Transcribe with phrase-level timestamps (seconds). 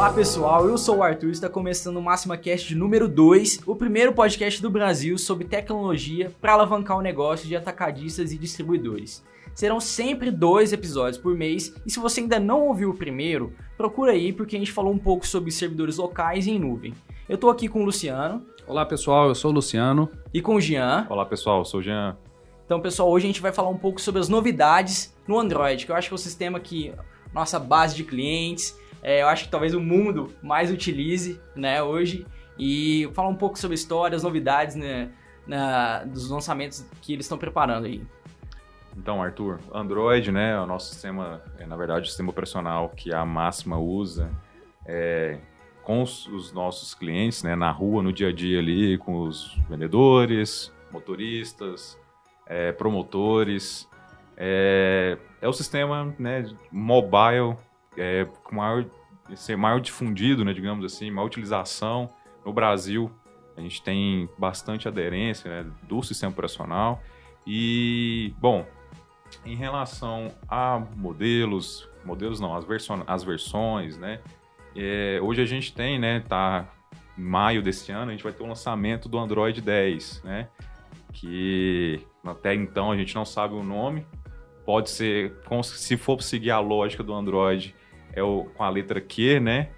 [0.00, 3.76] Olá pessoal, eu sou o Arthur e está começando o Máxima Cast número 2, o
[3.76, 9.22] primeiro podcast do Brasil sobre tecnologia para alavancar o negócio de atacadistas e distribuidores.
[9.54, 14.12] Serão sempre dois episódios por mês e se você ainda não ouviu o primeiro, procura
[14.12, 16.94] aí porque a gente falou um pouco sobre servidores locais e em nuvem.
[17.28, 18.42] Eu estou aqui com o Luciano.
[18.66, 20.08] Olá pessoal, eu sou o Luciano.
[20.32, 21.06] E com o Jean.
[21.10, 22.16] Olá pessoal, eu sou o Jean.
[22.64, 25.92] Então pessoal, hoje a gente vai falar um pouco sobre as novidades no Android, que
[25.92, 26.90] eu acho que é o sistema que
[27.34, 32.26] nossa base de clientes, é, eu acho que talvez o mundo mais utilize né, hoje.
[32.58, 35.10] E falar um pouco sobre histórias, novidades né,
[35.46, 38.04] na, dos lançamentos que eles estão preparando aí.
[38.96, 43.14] Então, Arthur, Android, né, é o nosso sistema, é, na verdade, o sistema operacional que
[43.14, 44.30] a Máxima usa
[44.84, 45.38] é,
[45.82, 49.56] com os, os, nossos clientes, né, na rua, no dia a dia ali, com os
[49.68, 51.98] vendedores, motoristas,
[52.46, 53.88] é, promotores.
[54.36, 57.56] É, é, o sistema né, mobile
[58.00, 58.86] é, com maior,
[59.36, 62.08] ser maior difundido, né, digamos assim, maior utilização
[62.44, 63.10] no Brasil.
[63.56, 67.02] A gente tem bastante aderência né, do sistema operacional.
[67.46, 68.66] E, bom,
[69.44, 74.20] em relação a modelos, modelos não, as, verso, as versões, né?
[74.74, 76.20] É, hoje a gente tem, né?
[76.20, 76.66] Tá
[77.18, 80.48] em maio desse ano, a gente vai ter o lançamento do Android 10, né?
[81.12, 84.06] Que até então a gente não sabe o nome.
[84.64, 87.74] Pode ser, se for seguir a lógica do Android,
[88.12, 89.68] é o, com a letra Q, né?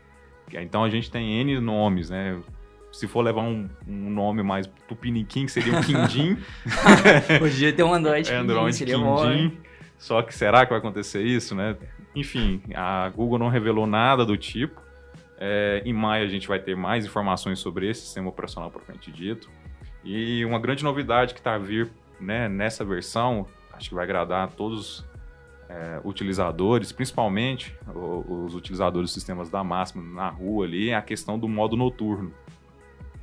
[0.52, 2.38] Então a gente tem N nomes, né?
[2.92, 6.36] se for levar um, um nome mais tupiniquim, que seria um Quindim.
[7.40, 9.58] Podia ter um Android é, Android seria Quindim.
[9.96, 11.76] Só que será que vai acontecer isso, né?
[12.14, 14.80] Enfim, a Google não revelou nada do tipo.
[15.38, 19.50] É, em maio a gente vai ter mais informações sobre esse sistema operacional propriamente dito.
[20.04, 24.44] E uma grande novidade que está a vir né, nessa versão, acho que vai agradar
[24.44, 25.04] a todos
[25.72, 31.38] é, utilizadores, principalmente os utilizadores dos sistemas da máxima na rua ali, é a questão
[31.38, 32.32] do modo noturno.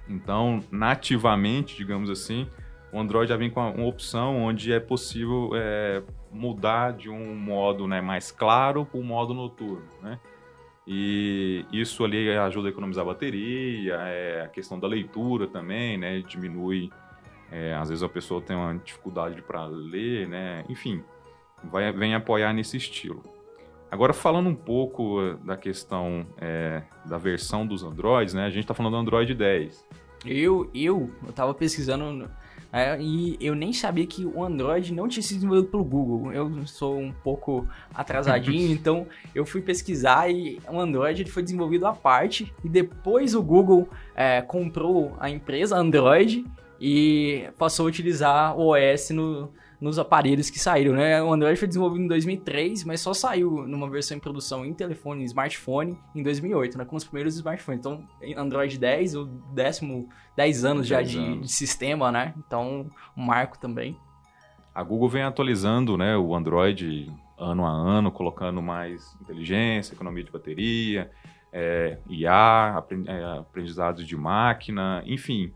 [0.08, 2.48] Então, nativamente, digamos assim,
[2.92, 6.02] o Android já vem com uma opção onde é possível é,
[6.32, 10.20] mudar de um modo né, mais claro para um modo noturno, né?
[10.88, 16.20] E isso ali ajuda a economizar bateria, é, a questão da leitura também, né?
[16.22, 16.90] Diminui,
[17.52, 20.66] é, às vezes a pessoa tem uma dificuldade para ler, né?
[20.68, 21.04] Enfim,
[21.64, 23.24] vai, vem apoiar nesse estilo.
[23.92, 28.46] Agora, falando um pouco eh, da questão é, da versão dos Androids, né?
[28.46, 29.84] A gente está falando do Android 10.
[30.26, 32.30] Eu, eu, eu tava pesquisando
[32.72, 36.32] é, e eu nem sabia que o Android não tinha sido desenvolvido pelo Google.
[36.32, 41.88] Eu sou um pouco atrasadinho, então eu fui pesquisar e o Android ele foi desenvolvido
[41.88, 46.46] à parte e depois o Google é, comprou a empresa Android
[46.80, 51.22] e passou a utilizar o OS no, nos aparelhos que saíram, né?
[51.24, 55.22] O Android foi desenvolvido em 2003, mas só saiu numa versão em produção em telefone,
[55.22, 56.86] em smartphone, em 2008, né?
[56.86, 57.80] Com os primeiros smartphones.
[57.80, 62.34] Então, Android 10, o décimo, 10 anos já de, de, sistema, né?
[62.38, 63.98] Então, um marco também.
[64.76, 70.32] A Google vem atualizando, né, o Android ano a ano, colocando mais inteligência, economia de
[70.32, 71.10] bateria,
[71.52, 75.52] é, IA, é, aprendizados de máquina, enfim.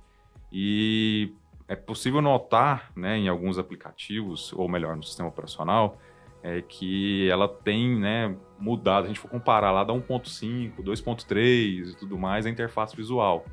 [0.51, 1.33] E
[1.67, 5.97] é possível notar né, em alguns aplicativos, ou melhor, no sistema operacional,
[6.41, 9.05] é que ela tem né, mudado.
[9.05, 13.45] A gente for comparar lá da 1.5, 2.3 e tudo mais, a interface visual.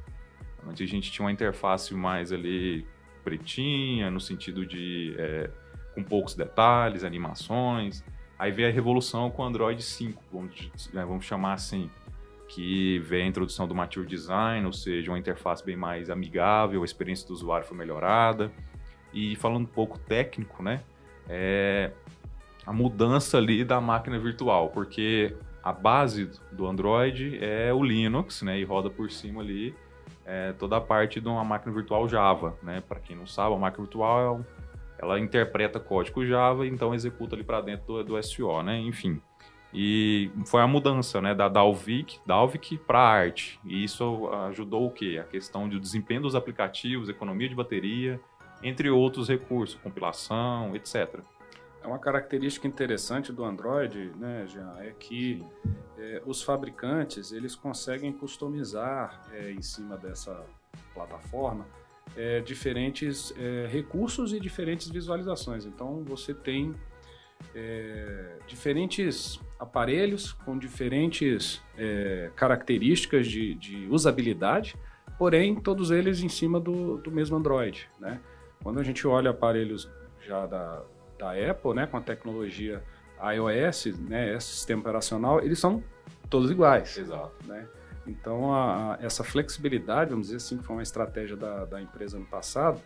[0.67, 2.87] Antes a gente tinha uma interface mais ali
[3.23, 5.51] pretinha, no sentido de é,
[5.95, 8.05] com poucos detalhes, animações.
[8.39, 11.91] Aí veio a revolução com o Android 5, vamos, né, vamos chamar assim
[12.51, 16.85] que vê a introdução do Mature Design, ou seja, uma interface bem mais amigável, a
[16.85, 18.51] experiência do usuário foi melhorada.
[19.13, 20.83] E falando um pouco técnico, né,
[21.29, 21.93] é
[22.67, 28.59] a mudança ali da máquina virtual, porque a base do Android é o Linux, né,
[28.59, 29.75] e roda por cima ali
[30.25, 32.83] é, toda a parte de uma máquina virtual Java, né?
[32.87, 34.45] Para quem não sabe, a máquina virtual
[34.99, 38.79] ela interpreta código Java, então executa ali para dentro do, do SO, né?
[38.79, 39.21] Enfim,
[39.73, 43.61] e foi a mudança né, da Dalvik, Dalvik para arte.
[43.65, 45.19] E isso ajudou o quê?
[45.21, 48.21] A questão do desempenho dos aplicativos, economia de bateria,
[48.63, 51.21] entre outros recursos, compilação, etc.
[51.83, 55.43] É uma característica interessante do Android, né, Jean, é que
[55.97, 60.45] é, os fabricantes eles conseguem customizar é, em cima dessa
[60.93, 61.67] plataforma
[62.17, 65.65] é, diferentes é, recursos e diferentes visualizações.
[65.65, 66.75] Então você tem
[67.55, 74.75] é, diferentes aparelhos com diferentes é, características de, de, usabilidade,
[75.19, 77.89] porém todos eles em cima do, do, mesmo Android.
[77.99, 78.21] Né?
[78.63, 79.91] Quando a gente olha aparelhos
[80.27, 80.83] já da,
[81.19, 82.83] da Apple, né, com a tecnologia
[83.21, 85.83] iOS, né, esse sistema operacional, eles são
[86.31, 86.97] todos iguais.
[86.97, 87.33] Exato.
[87.47, 87.67] Né?
[88.07, 92.19] Então, a, a, essa flexibilidade, vamos dizer assim, que foi uma estratégia da, da empresa
[92.19, 92.81] no passado,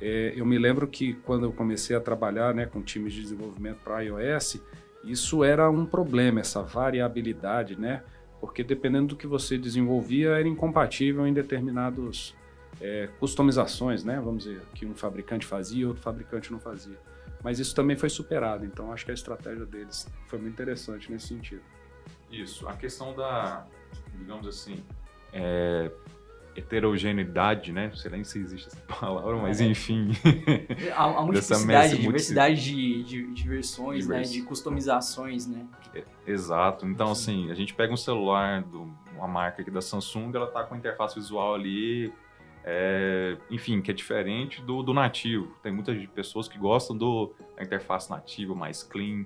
[0.00, 3.78] é, eu me lembro que quando eu comecei a trabalhar né, com times de desenvolvimento
[3.82, 4.60] para iOS,
[5.04, 8.02] isso era um problema, essa variabilidade, né?
[8.40, 12.34] Porque dependendo do que você desenvolvia, era incompatível em determinados
[12.80, 14.20] é, customizações, né?
[14.22, 16.98] Vamos dizer, que um fabricante fazia e outro fabricante não fazia.
[17.42, 21.28] Mas isso também foi superado, então acho que a estratégia deles foi muito interessante nesse
[21.28, 21.62] sentido.
[22.30, 23.64] Isso, a questão da,
[24.18, 24.82] digamos assim,
[25.32, 25.90] é,
[26.56, 27.88] heterogeneidade, né?
[27.88, 29.64] Não sei nem se existe essa palavra, mas é.
[29.64, 30.10] enfim.
[30.94, 34.22] A, a multiplicidade, diversidade de, de, de versões, né?
[34.22, 35.66] De customizações, né?
[35.94, 36.86] É, exato.
[36.86, 38.76] Então, assim, a gente pega um celular de
[39.16, 42.12] uma marca aqui da Samsung, ela tá com a interface visual ali,
[42.64, 45.54] é, enfim, que é diferente do, do nativo.
[45.62, 49.24] Tem muitas pessoas que gostam do, da interface nativa, mais clean,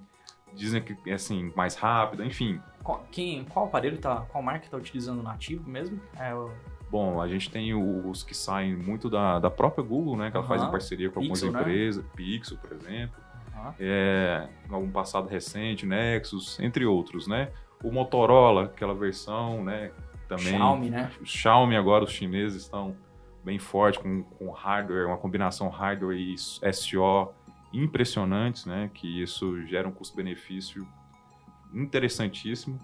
[0.54, 2.60] dizem que é assim, mais rápida, enfim.
[2.82, 6.00] Qual, quem, qual aparelho tá, qual marca está utilizando o nativo mesmo?
[6.18, 6.50] É o
[6.90, 10.28] Bom, a gente tem os que saem muito da, da própria Google, né?
[10.30, 11.60] Que ela faz em parceria com algumas Pixel, né?
[11.60, 12.10] empresas, né?
[12.16, 13.16] Pixel, por exemplo.
[13.54, 13.72] Uhum.
[13.78, 17.50] É, algum passado recente, Nexus, entre outros, né?
[17.82, 19.92] O Motorola, aquela versão, né?
[20.26, 20.46] Também.
[20.46, 21.10] Xiaomi, né?
[21.20, 22.96] O Xiaomi agora, os chineses estão
[23.44, 27.32] bem fortes com, com hardware, uma combinação hardware e SO
[27.72, 28.90] impressionantes, né?
[28.92, 30.86] Que isso gera um custo-benefício
[31.72, 32.78] interessantíssimo.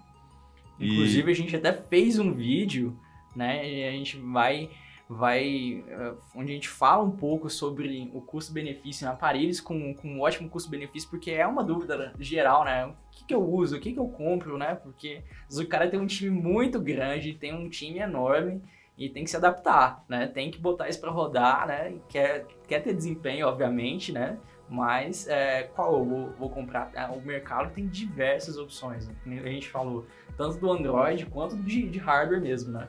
[0.79, 1.31] Inclusive, e...
[1.31, 2.97] a gente até fez um vídeo
[3.37, 3.61] né?
[3.87, 4.69] A gente vai
[5.09, 10.09] vai eh, onde a gente fala um pouco sobre o custo-benefício em aparelhos com, com
[10.09, 12.87] um ótimo custo-benefício, porque é uma dúvida geral, né?
[12.87, 14.75] O que, que eu uso, o que, que eu compro, né?
[14.75, 18.61] Porque o cara tem um time muito grande, tem um time enorme
[18.97, 20.27] e tem que se adaptar, né?
[20.27, 21.95] Tem que botar isso para rodar, né?
[22.09, 24.37] Quer, quer ter desempenho, obviamente, né?
[24.69, 26.91] Mas é, qual eu vou, vou comprar?
[26.93, 29.41] É, o mercado tem diversas opções, né?
[29.43, 30.05] a gente falou,
[30.35, 32.87] tanto do Android quanto de, de hardware mesmo, né?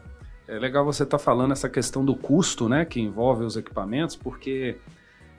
[0.48, 4.16] É legal você estar tá falando essa questão do custo, né, que envolve os equipamentos,
[4.16, 4.78] porque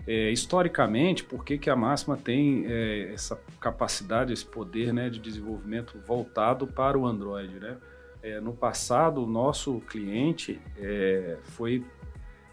[0.08, 5.20] é, historicamente, por que, que a Máxima tem é, essa capacidade, esse poder né, de
[5.20, 7.78] desenvolvimento voltado para o Android, né?
[8.22, 11.86] É, no passado, o nosso cliente é, foi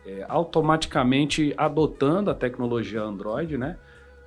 [0.07, 3.77] é, automaticamente adotando a tecnologia Android, né?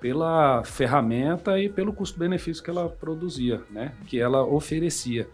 [0.02, 3.94] Pela ferramenta e pelo custo-benefício que ela produzia, né?
[4.06, 5.28] Que ela oferecia.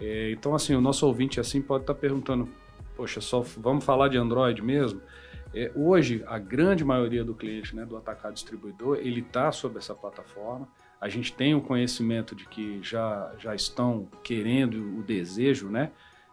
[0.00, 2.48] É, então, assim, o nosso ouvinte assim pode estar tá perguntando,
[2.96, 5.00] poxa, só vamos falar de Android mesmo?
[5.52, 9.94] É, hoje, a grande maioria do cliente né, do atacado distribuidor, ele está sobre essa
[9.94, 10.68] plataforma.
[11.00, 15.90] A gente tem o conhecimento de que já, já estão querendo o desejo né,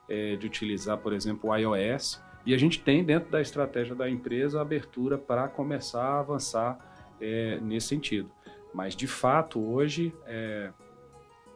[0.07, 2.21] é, de utilizar, por exemplo, o iOS.
[2.47, 6.77] E a gente tem, dentro da estratégia da empresa, a abertura para começar a avançar
[7.19, 8.31] é, nesse sentido.
[8.73, 10.71] Mas, de fato, hoje, é,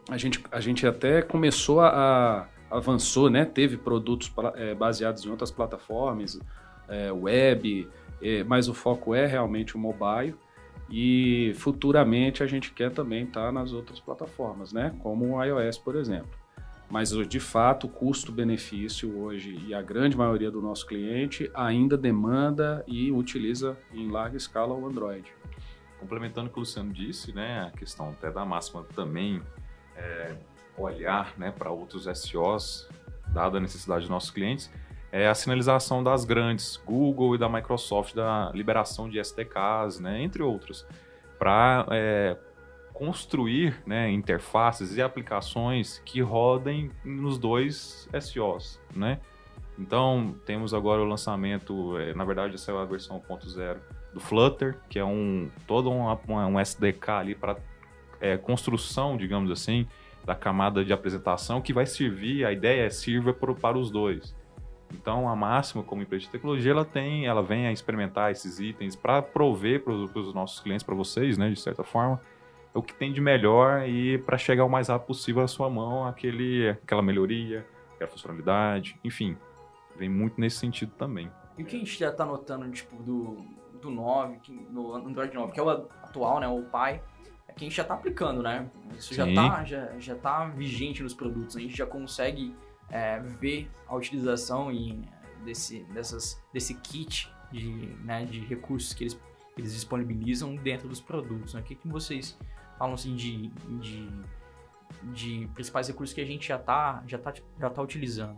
[0.10, 1.88] a gente, a gente até começou a,
[2.70, 3.46] a avançou, né?
[3.46, 6.38] Teve produtos é, baseados em outras plataformas,
[6.90, 7.88] é, web,
[8.22, 10.36] é, mas o foco é realmente o mobile.
[10.90, 14.94] E futuramente a gente quer também estar tá nas outras plataformas, né?
[15.00, 16.41] Como o iOS, por exemplo.
[16.92, 22.84] Mas de fato, o custo-benefício hoje e a grande maioria do nosso cliente ainda demanda
[22.86, 25.32] e utiliza em larga escala o Android.
[26.02, 29.42] Complementando o que o Luciano disse, né, a questão até da máxima também
[29.96, 30.36] é,
[30.78, 32.90] olhar né, para outros SOs,
[33.28, 34.70] dada a necessidade dos nossos clientes,
[35.14, 40.44] é a sinalização das grandes, Google e da Microsoft, da liberação de SDKs, né, entre
[40.44, 40.86] outros,
[41.40, 42.38] para é,
[43.02, 48.80] construir né, interfaces e aplicações que rodem nos dois SOs.
[48.96, 49.20] Né?
[49.80, 53.78] Então, temos agora o lançamento, é, na verdade, essa é a versão 1.0
[54.14, 57.58] do Flutter, que é um todo um, um SDK ali para
[58.20, 59.88] é, construção, digamos assim,
[60.24, 64.36] da camada de apresentação que vai servir, a ideia é sirva para, para os dois.
[64.94, 68.96] Então, a Máxima, como empresa de tecnologia, ela tem, ela vem a experimentar esses itens
[68.96, 72.22] para prover para os nossos clientes, para vocês, né, de certa forma,
[72.74, 76.06] o que tem de melhor e para chegar o mais rápido possível à sua mão
[76.06, 79.38] aquele, aquela melhoria, aquela funcionalidade, enfim,
[79.96, 81.30] vem muito nesse sentido também.
[81.58, 83.38] E o que a gente já está notando, tipo, do,
[83.82, 87.02] do 9, do Android 9, que é o atual, né, o pai,
[87.48, 88.70] é que a gente já está aplicando, né?
[88.98, 91.58] Isso já está já, já tá vigente nos produtos.
[91.58, 92.56] A gente já consegue
[92.90, 95.02] é, ver a utilização e,
[95.44, 97.70] desse, dessas, desse kit de,
[98.04, 99.20] né, de recursos que eles,
[99.58, 101.54] eles disponibilizam dentro dos produtos.
[101.54, 101.60] Né?
[101.60, 102.38] O que, que vocês
[102.82, 104.10] falam assim, de, de,
[105.14, 108.38] de principais recursos que a gente já está já tá, já tá utilizando?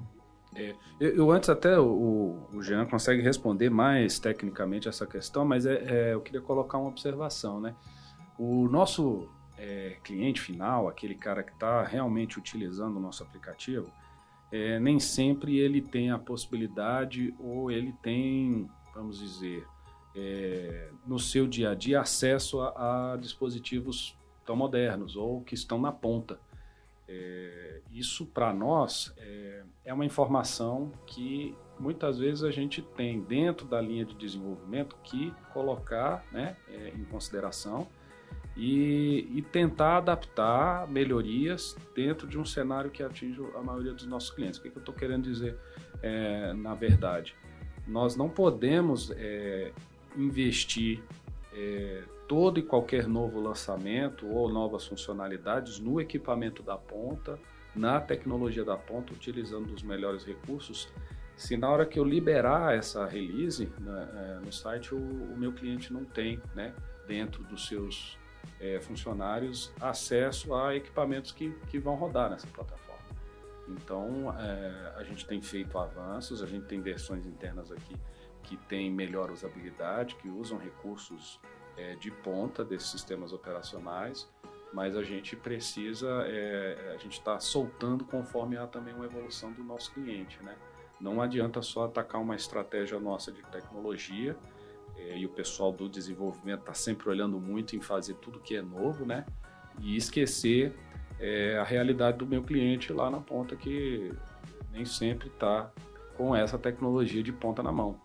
[0.54, 5.66] É, eu, eu, antes até o, o Jean consegue responder mais tecnicamente essa questão, mas
[5.66, 7.74] é, é, eu queria colocar uma observação, né?
[8.38, 13.90] O nosso é, cliente final, aquele cara que está realmente utilizando o nosso aplicativo,
[14.52, 19.66] é, nem sempre ele tem a possibilidade ou ele tem, vamos dizer,
[20.14, 25.80] é, no seu dia a dia acesso a, a, dispositivos tão modernos ou que estão
[25.80, 26.40] na ponta.
[27.08, 33.66] É, isso para nós é, é uma informação que muitas vezes a gente tem dentro
[33.68, 37.88] da linha de desenvolvimento que colocar né, é, em consideração
[38.56, 44.30] e, e, tentar adaptar melhorias dentro de um cenário que atinge a maioria dos nossos
[44.30, 44.60] clientes.
[44.60, 45.58] O que, que eu estou querendo dizer
[46.02, 47.36] é, na verdade?
[47.88, 49.72] Nós não podemos é,
[50.16, 51.02] investir
[51.52, 57.40] é, todo e qualquer novo lançamento ou novas funcionalidades no equipamento da ponta,
[57.76, 60.92] na tecnologia da ponta, utilizando os melhores recursos,
[61.36, 65.52] se na hora que eu liberar essa release né, é, no site, o, o, meu
[65.52, 66.74] cliente não tem, né,
[67.08, 68.18] dentro dos seus
[68.60, 72.84] é, funcionários, acesso a equipamentos que, que vão rodar nessa plataforma.
[73.68, 77.96] Então, é, a gente tem feito avanços, a gente tem versões internas aqui
[78.44, 81.40] que têm melhor usabilidade, que usam recursos
[81.78, 84.30] é, de ponta desses sistemas operacionais,
[84.74, 89.64] mas a gente precisa, é, a gente está soltando conforme há também uma evolução do
[89.64, 90.56] nosso cliente, né?
[91.00, 94.36] Não adianta só atacar uma estratégia nossa de tecnologia,
[94.98, 98.62] é, e o pessoal do desenvolvimento está sempre olhando muito em fazer tudo que é
[98.62, 99.26] novo, né?
[99.80, 100.74] E esquecer
[101.20, 104.12] é, a realidade do meu cliente lá na ponta, que
[104.72, 105.72] nem sempre está
[106.16, 108.00] com essa tecnologia de ponta na mão.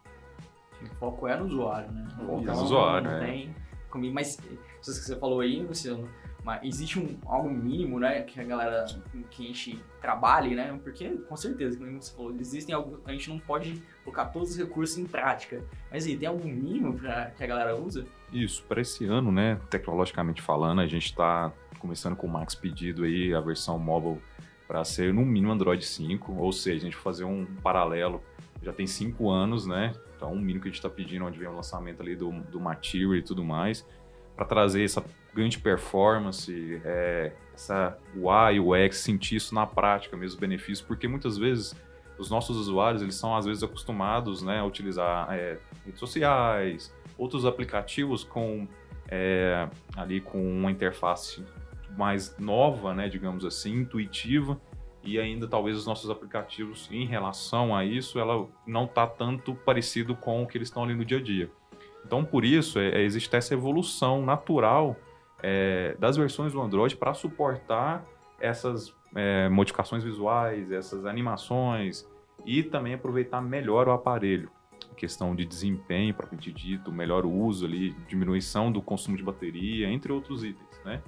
[0.82, 2.08] O foco é no usuário, né?
[2.20, 3.20] O então, no usuário, não é.
[3.20, 3.54] Tem
[3.90, 4.38] comigo, mas
[4.80, 6.08] isso que você falou aí, Luciano,
[6.44, 8.86] mas existe um, algo mínimo, né, que a galera,
[9.30, 13.28] que a gente trabalhe, né, porque com certeza, como você falou, existem algo, a gente
[13.28, 17.42] não pode colocar todos os recursos em prática, mas aí, tem algum mínimo para que
[17.42, 18.06] a galera usa?
[18.32, 23.04] Isso, para esse ano, né, tecnologicamente falando, a gente está começando com o Max pedido
[23.04, 24.20] aí, a versão mobile
[24.66, 28.22] para ser no mínimo Android 5, ou seja, a gente fazer um paralelo,
[28.62, 31.48] já tem 5 anos, né, então um mínimo que a gente está pedindo, onde vem
[31.48, 33.86] o lançamento ali do, do Material e tudo mais,
[34.36, 40.80] para trazer essa grande performance, é, essa UI, UX, sentir isso na prática, mesmo benefícios,
[40.80, 41.74] porque muitas vezes
[42.18, 47.46] os nossos usuários eles são às vezes acostumados né, a utilizar é, redes sociais, outros
[47.46, 48.66] aplicativos com
[49.08, 51.44] é, ali com uma interface
[51.96, 54.60] mais nova, né, digamos assim, intuitiva
[55.02, 60.14] e ainda talvez os nossos aplicativos em relação a isso ela não está tanto parecido
[60.16, 61.50] com o que eles estão ali no dia a dia.
[62.04, 64.96] Então, por isso, é, é, existe essa evolução natural
[65.42, 68.04] é, das versões do Android para suportar
[68.40, 72.08] essas é, modificações visuais, essas animações
[72.46, 74.50] e também aproveitar melhor o aparelho.
[74.96, 80.42] questão de desempenho, propriamente dito, melhor uso ali, diminuição do consumo de bateria, entre outros
[80.42, 81.02] itens, né?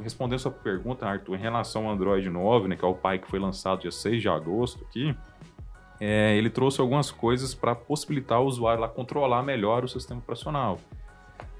[0.00, 3.28] Respondendo sua pergunta, Arthur, em relação ao Android 9, né, que é o pai que
[3.28, 5.16] foi lançado dia 6 de agosto aqui,
[6.00, 10.80] é, ele trouxe algumas coisas para possibilitar o usuário lá controlar melhor o sistema operacional.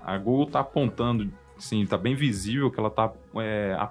[0.02, 3.88] A Google está apontando, sim, está bem visível que ela está é,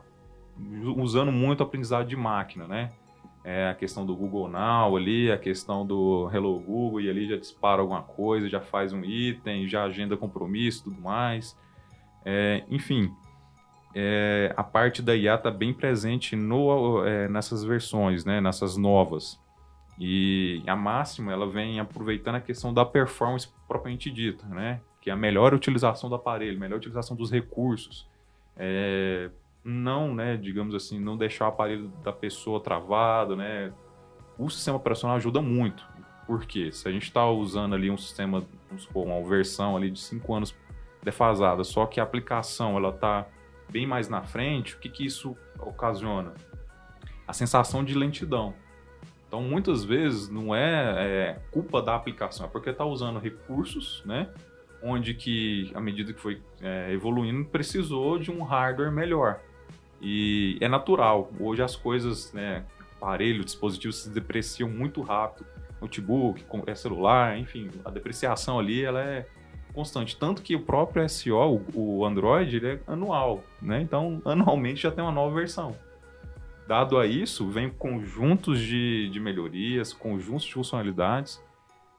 [0.97, 2.91] usando muito aprendizado de máquina, né?
[3.45, 7.35] É a questão do Google Now ali, a questão do Hello Google e ali já
[7.35, 11.57] dispara alguma coisa, já faz um item, já agenda compromisso, tudo mais.
[12.23, 13.13] É, enfim,
[13.95, 19.39] é, a parte da IA está bem presente no, é, nessas versões, né, nessas novas.
[19.99, 24.81] E a máxima ela vem aproveitando a questão da performance propriamente dita, né?
[24.99, 28.09] Que é a melhor utilização do aparelho, melhor utilização dos recursos.
[28.57, 29.29] É,
[29.63, 33.71] não, né, digamos assim, não deixar o aparelho da pessoa travado, né?
[34.37, 35.85] O sistema operacional ajuda muito.
[36.25, 36.71] Por quê?
[36.71, 40.33] Se a gente está usando ali um sistema, vamos supor, uma versão ali de 5
[40.33, 40.55] anos
[41.03, 43.27] defasada, só que a aplicação ela está
[43.69, 46.33] bem mais na frente, o que, que isso ocasiona?
[47.27, 48.53] A sensação de lentidão.
[49.27, 54.29] Então, muitas vezes não é, é culpa da aplicação, é porque está usando recursos, né?
[54.81, 59.39] Onde que, à medida que foi é, evoluindo, precisou de um hardware melhor.
[60.01, 61.31] E é natural.
[61.39, 62.65] Hoje as coisas, né?
[63.01, 65.47] Aparelho, dispositivos se depreciam muito rápido.
[65.81, 69.25] Notebook, é celular, enfim, a depreciação ali ela é
[69.73, 70.15] constante.
[70.15, 73.81] Tanto que o próprio SO, o Android, ele é anual, né?
[73.81, 75.75] Então, anualmente já tem uma nova versão.
[76.67, 81.43] Dado a isso, vem conjuntos de, de melhorias, conjuntos de funcionalidades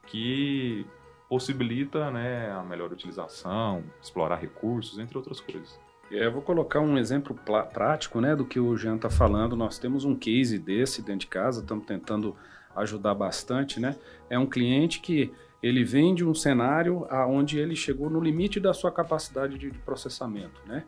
[0.07, 0.87] que
[1.29, 5.79] possibilita né, a melhor utilização, explorar recursos, entre outras coisas.
[6.11, 9.57] Eu vou colocar um exemplo prático né, do que o Jean está falando.
[9.57, 12.37] Nós temos um case desse dentro de casa, estamos tentando
[12.77, 13.81] ajudar bastante.
[13.81, 13.97] Né?
[14.29, 15.33] É um cliente que
[15.67, 20.61] ele vende um cenário onde ele chegou no limite da sua capacidade de processamento.
[20.67, 20.85] Né?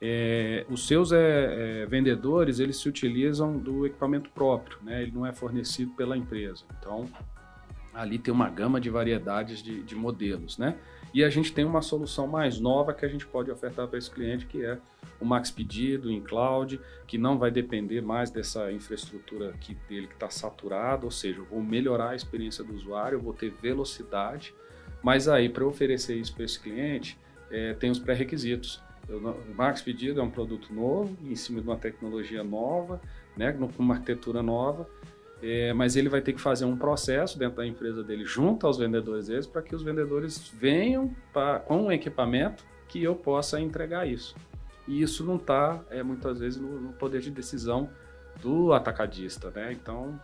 [0.00, 5.02] é, os seus é, é, vendedores eles se utilizam do equipamento próprio, né?
[5.02, 6.64] ele não é fornecido pela empresa.
[6.78, 7.04] Então,
[7.92, 10.56] ali tem uma gama de variedades de, de modelos.
[10.56, 10.76] Né?
[11.12, 14.10] E a gente tem uma solução mais nova que a gente pode ofertar para esse
[14.10, 14.78] cliente, que é
[15.20, 20.14] o Max Pedido em cloud, que não vai depender mais dessa infraestrutura aqui dele que
[20.14, 24.54] está saturada, ou seja, eu vou melhorar a experiência do usuário, eu vou ter velocidade,
[25.02, 27.18] mas aí para oferecer isso para esse cliente,
[27.50, 28.80] é, tem os pré-requisitos.
[29.08, 33.00] O Max Pedido é um produto novo, em cima de uma tecnologia nova,
[33.36, 34.88] né, com uma arquitetura nova,
[35.42, 38.76] é, mas ele vai ter que fazer um processo dentro da empresa dele, junto aos
[38.78, 44.06] vendedores deles, para que os vendedores venham pra, com um equipamento que eu possa entregar
[44.06, 44.34] isso.
[44.86, 47.88] E isso não está, é, muitas vezes, no, no, poder de decisão
[48.42, 49.50] do atacadista.
[49.50, 49.72] Né?
[49.72, 50.20] Então,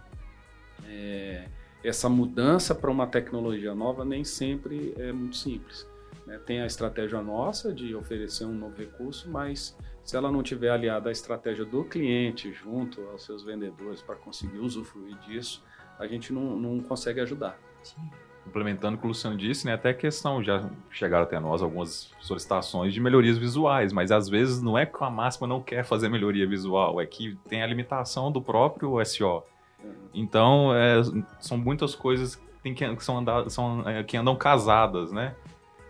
[0.85, 1.49] é,
[1.85, 5.87] essa mudança para uma tecnologia nova nem sempre é muito simples.
[6.27, 6.39] Né?
[6.45, 11.09] Tem a estratégia nossa de oferecer um novo recurso, mas se ela não tiver aliada
[11.09, 15.65] à estratégia do cliente junto aos seus vendedores para conseguir usufruir disso,
[15.99, 17.59] a gente não, não consegue ajudar.
[17.83, 18.09] Sim.
[18.45, 22.95] Complementando o que o Luciano disse, né, até questão, já chegaram até nós algumas solicitações
[22.95, 26.47] de melhorias visuais, mas às vezes não é que a máxima não quer fazer melhoria
[26.47, 29.43] visual, é que tem a limitação do próprio SO.
[29.83, 29.93] Uhum.
[30.15, 31.03] Então, é,
[31.41, 35.35] são muitas coisas que, que, são, andar, são é, que andam casadas, né?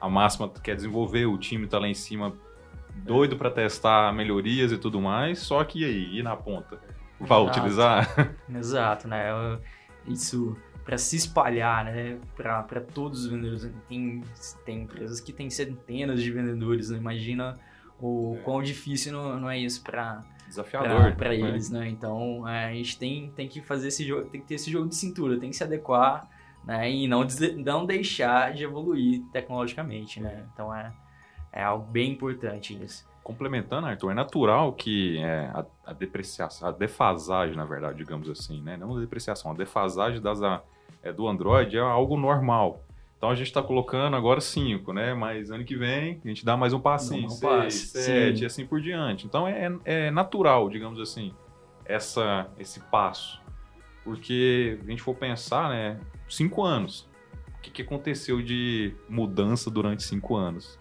[0.01, 2.33] a máxima quer desenvolver, o time tá lá em cima
[3.05, 6.81] doido para testar melhorias e tudo mais, só que aí, e na ponta?
[7.19, 7.45] Vai Exato.
[7.45, 8.37] utilizar?
[8.55, 9.59] Exato, né?
[10.07, 12.19] Isso para se espalhar, né?
[12.37, 13.71] Para todos os vendedores.
[13.89, 14.23] Tem,
[14.65, 16.99] tem empresas que têm centenas de vendedores, né?
[16.99, 17.59] imagina
[18.01, 18.43] o é.
[18.43, 21.37] quão difícil não, não é isso para desafiador para né?
[21.37, 21.89] eles, né?
[21.89, 24.89] Então é, a gente tem, tem que fazer esse jogo, tem que ter esse jogo
[24.89, 26.29] de cintura, tem que se adequar
[26.67, 26.91] né?
[26.91, 27.25] E não,
[27.59, 30.45] não deixar de evoluir tecnologicamente, né?
[30.53, 30.93] Então é,
[31.57, 33.07] é algo bem importante isso.
[33.25, 38.61] Complementando, Arthur, é natural que é, a, a, depreciação, a defasagem, na verdade, digamos assim,
[38.61, 38.77] né?
[38.77, 40.63] Não a depreciação, a defasagem das, a,
[41.03, 42.85] é, do Android é algo normal.
[43.17, 45.15] Então a gente está colocando agora 5, né?
[45.15, 48.81] Mas ano que vem a gente dá mais um passinho, 6, 7 e assim por
[48.81, 49.27] diante.
[49.27, 51.33] Então é, é natural, digamos assim,
[51.87, 53.41] essa, esse passo.
[54.05, 55.99] Porque a gente for pensar, né?
[56.29, 57.09] Cinco anos.
[57.59, 60.79] O que, que aconteceu de mudança durante cinco anos?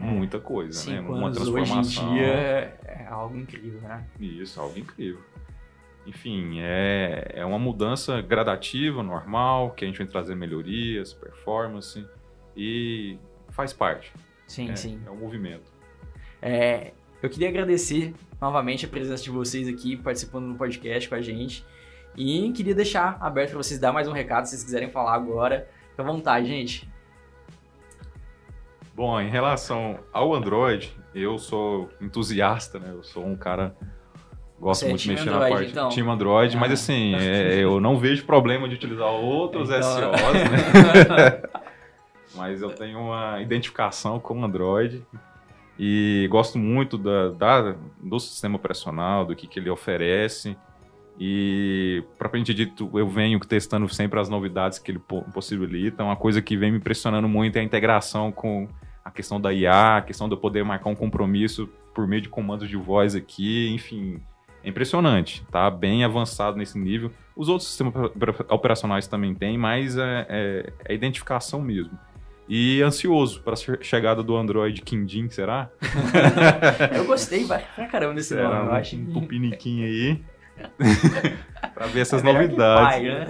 [0.00, 1.00] É, é muita coisa, né?
[1.00, 1.78] Uma transformação.
[1.78, 4.04] Hoje em dia é, é algo incrível, né?
[4.20, 5.20] Isso, algo incrível.
[6.06, 12.06] Enfim, é, é uma mudança gradativa, normal, que a gente vai trazer melhorias, performance
[12.56, 13.18] e
[13.50, 14.12] faz parte.
[14.46, 15.00] Sim, é, sim.
[15.06, 15.72] É um movimento.
[16.42, 21.22] É, eu queria agradecer novamente a presença de vocês aqui participando do podcast com a
[21.22, 21.64] gente.
[22.16, 25.68] E queria deixar aberto para vocês dar mais um recado, se vocês quiserem falar agora.
[25.90, 26.88] Fica à vontade, gente.
[28.94, 32.90] Bom, em relação ao Android, eu sou entusiasta, né?
[32.92, 33.74] Eu sou um cara
[34.60, 35.88] gosto Você é muito de mexer Android, na parte então.
[35.88, 36.60] time Android, ah.
[36.60, 39.82] mas assim, é, eu não vejo problema de utilizar outros então...
[39.82, 41.42] SOs, né?
[42.36, 45.04] mas eu tenho uma identificação com Android
[45.78, 50.56] e gosto muito da, da, do sistema operacional, do que, que ele oferece.
[51.18, 55.00] E, propriamente dito, eu venho testando sempre as novidades que ele
[55.32, 56.02] possibilita.
[56.02, 58.68] Uma coisa que vem me impressionando muito é a integração com
[59.04, 62.28] a questão da IA, a questão de eu poder marcar um compromisso por meio de
[62.28, 64.20] comandos de voz aqui, enfim.
[64.62, 65.70] É impressionante, tá?
[65.70, 67.12] Bem avançado nesse nível.
[67.36, 67.94] Os outros sistemas
[68.48, 71.98] operacionais também têm, mas é, é, é identificação mesmo.
[72.48, 75.68] E ansioso para a chegada do Android Kindin, será?
[76.94, 78.60] eu gostei vai pra caramba desse será nome.
[78.60, 79.28] Um, eu acho um
[79.82, 80.22] aí.
[81.74, 82.94] para ver essas é novidades.
[82.94, 83.28] Pai, né?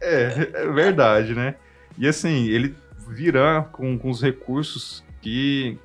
[0.00, 1.54] é, é verdade, né?
[1.98, 2.74] E assim, ele
[3.10, 5.76] virá com, com os recursos que,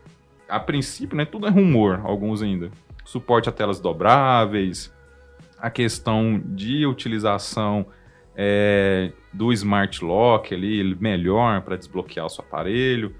[0.47, 2.69] a princípio, né, tudo é rumor, alguns ainda.
[3.03, 4.93] Suporte a telas dobráveis,
[5.57, 7.85] a questão de utilização
[8.35, 13.15] é, do Smart Lock ali, melhor para desbloquear o seu aparelho,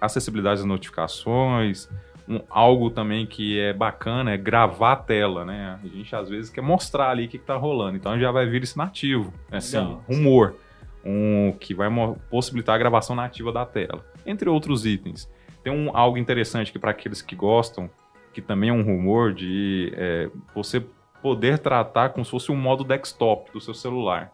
[0.00, 1.88] acessibilidade às notificações,
[2.28, 5.78] um, algo também que é bacana é gravar a tela, né?
[5.82, 8.62] A gente às vezes quer mostrar ali o que, está rolando, então já vai vir
[8.62, 10.04] isso nativo, assim, Legal.
[10.08, 10.56] rumor,
[11.04, 11.88] um, que vai
[12.30, 15.30] possibilitar a gravação nativa da tela, entre outros itens.
[15.62, 17.90] Tem um, algo interessante que para aqueles que gostam,
[18.32, 20.84] que também é um rumor de é, você
[21.22, 24.32] poder tratar como se fosse um modo desktop do seu celular.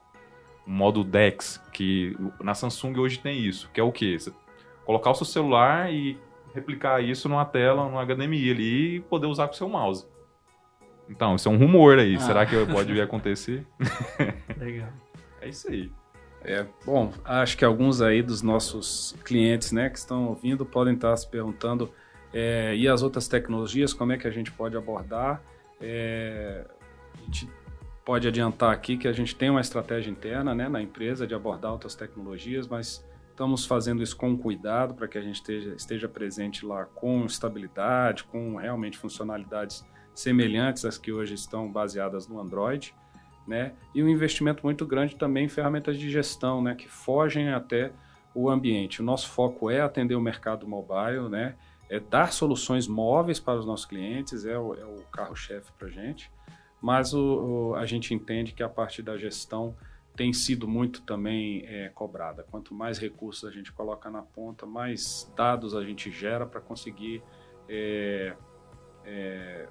[0.67, 4.19] Um modo DeX, que na Samsung hoje tem isso, que é o quê?
[4.19, 4.33] Você
[4.85, 6.19] colocar o seu celular e
[6.55, 10.07] replicar isso numa tela, no HDMI ali e poder usar com o seu mouse.
[11.09, 12.17] Então, isso é um rumor aí.
[12.17, 12.21] Ah.
[12.21, 13.67] Será que pode vir acontecer?
[14.59, 14.89] Legal.
[15.41, 15.93] é isso aí.
[16.45, 21.17] É, bom, acho que alguns aí dos nossos clientes, né, que estão ouvindo podem estar
[21.17, 21.91] se perguntando
[22.33, 25.43] É, e as outras tecnologias, como é que a gente pode abordar?
[25.81, 26.65] É,
[27.13, 27.51] a gente
[28.05, 31.73] pode adiantar aqui que a gente tem uma estratégia interna né, na empresa de abordar
[31.73, 36.65] outras tecnologias, mas estamos fazendo isso com cuidado para que a gente esteja, esteja presente
[36.65, 42.95] lá com estabilidade, com realmente funcionalidades semelhantes às que hoje estão baseadas no Android.
[43.51, 43.73] Né?
[43.93, 46.77] E um investimento muito grande também em ferramentas de gestão, né?
[46.77, 47.91] que fogem até
[48.33, 49.03] o ambiente.
[49.03, 51.57] O nosso foco é atender o mercado mobile, né?
[51.89, 55.91] é dar soluções móveis para os nossos clientes, é o, é o carro-chefe para a
[55.91, 56.31] gente,
[56.81, 59.75] mas o, o, a gente entende que a parte da gestão
[60.15, 62.47] tem sido muito também é, cobrada.
[62.49, 67.21] Quanto mais recursos a gente coloca na ponta, mais dados a gente gera para conseguir
[67.69, 68.37] é,
[69.05, 69.69] é,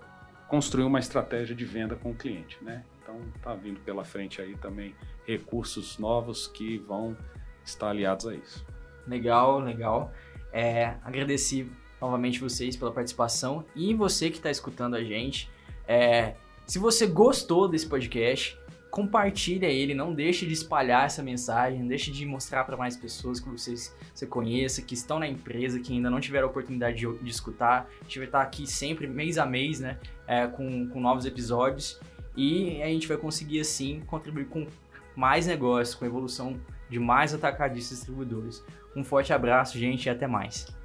[0.49, 2.61] construir uma estratégia de venda com o cliente.
[2.61, 2.83] Né?
[3.09, 4.93] Então, está vindo pela frente aí também
[5.25, 7.17] recursos novos que vão
[7.65, 8.63] estar aliados a isso.
[9.07, 10.13] Legal, legal.
[10.53, 11.67] É, agradeci
[11.99, 15.49] novamente vocês pela participação e você que está escutando a gente.
[15.87, 16.35] É,
[16.67, 18.55] se você gostou desse podcast,
[18.91, 23.39] compartilha ele, não deixe de espalhar essa mensagem, não deixe de mostrar para mais pessoas
[23.39, 27.23] que vocês você conheça, que estão na empresa, que ainda não tiveram a oportunidade de,
[27.23, 27.89] de escutar.
[28.01, 31.99] A gente vai estar aqui sempre, mês a mês, né, é, com, com novos episódios
[32.35, 34.67] e a gente vai conseguir, assim, contribuir com
[35.15, 38.63] mais negócios, com a evolução de mais atacadistas distribuidores.
[38.95, 40.63] Um forte abraço, gente, e até mais.
[40.63, 40.78] Até mais.